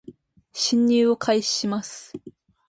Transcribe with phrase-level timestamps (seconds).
[0.51, 2.11] 進入を開始します